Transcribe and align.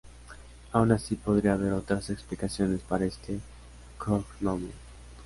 Aun 0.73 0.91
así, 0.93 1.15
podría 1.15 1.53
haber 1.53 1.73
otras 1.73 2.09
explicaciones 2.09 2.81
para 2.81 3.05
este 3.05 3.39
cognomen. 3.99 4.71